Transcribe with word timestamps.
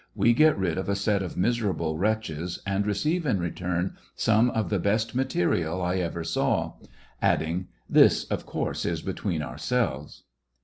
We 0.15 0.33
.get 0.33 0.57
rid 0.57 0.79
of 0.79 0.89
a 0.89 0.95
set 0.95 1.21
of 1.21 1.37
miserable 1.37 1.95
wretches, 1.95 2.57
and 2.65 2.87
receive 2.87 3.23
in 3.23 3.39
return 3.39 3.97
some 4.15 4.49
of 4.49 4.71
the 4.71 4.79
best 4.79 5.13
material 5.13 5.79
I 5.79 5.97
ever 5.97 6.23
saw;" 6.23 6.73
adding," 7.21 7.67
This, 7.87 8.23
of 8.23 8.47
course, 8.47 8.83
is 8.83 9.03
between 9.03 9.43
ourselves." 9.43 10.23